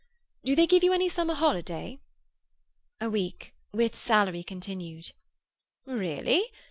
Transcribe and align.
Do 0.43 0.55
they 0.55 0.65
give 0.65 0.83
you 0.83 0.93
any 0.93 1.07
summer 1.09 1.35
holiday?" 1.35 1.99
"A 2.99 3.07
week, 3.07 3.53
with 3.71 3.95
salary 3.95 4.41
continued." 4.41 5.11
"Really? 5.85 6.45